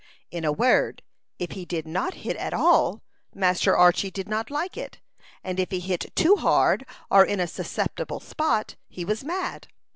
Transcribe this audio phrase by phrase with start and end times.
[0.31, 1.03] In a word,
[1.37, 3.03] if he did not hit at all,
[3.35, 4.99] Master Archy did not like it;
[5.43, 9.67] and if he hit too hard, or in a susceptible spot, he was mad.